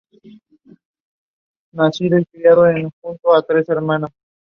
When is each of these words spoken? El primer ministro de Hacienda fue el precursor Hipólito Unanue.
El 0.11 0.19
primer 0.19 0.41
ministro 0.63 0.73
de 1.73 1.87
Hacienda 1.87 2.23
fue 2.31 2.69
el 2.71 2.91
precursor 3.45 3.59
Hipólito 3.59 3.83
Unanue. 3.83 4.09